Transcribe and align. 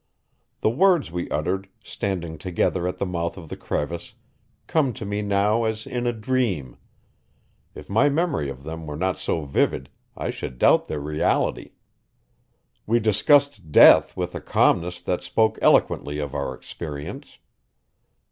The 0.61 0.69
words 0.71 1.11
we 1.11 1.29
uttered, 1.29 1.69
standing 1.83 2.39
together 2.39 2.87
at 2.87 2.97
the 2.97 3.05
mouth 3.05 3.37
of 3.37 3.49
the 3.49 3.55
crevice, 3.55 4.15
come 4.65 4.93
to 4.93 5.05
me 5.05 5.21
now 5.21 5.63
as 5.65 5.85
in 5.85 6.07
a 6.07 6.11
dream; 6.11 6.77
if 7.75 7.87
my 7.87 8.09
memory 8.09 8.49
of 8.49 8.63
them 8.63 8.87
were 8.87 8.95
not 8.97 9.19
so 9.19 9.45
vivid 9.45 9.89
I 10.17 10.31
should 10.31 10.57
doubt 10.57 10.87
their 10.87 10.99
reality. 10.99 11.73
We 12.87 12.99
discussed 12.99 13.71
death 13.71 14.17
with 14.17 14.33
a 14.33 14.41
calmness 14.41 15.01
that 15.01 15.21
spoke 15.21 15.59
eloquently 15.61 16.17
of 16.17 16.33
our 16.33 16.55
experience. 16.55 17.37